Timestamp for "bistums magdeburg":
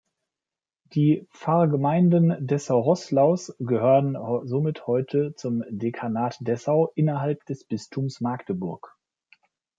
7.65-8.97